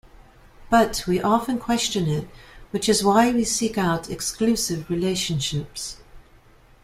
[0.71, 2.27] But we often question it,
[2.71, 5.97] which is why we seek out exclusive relationships.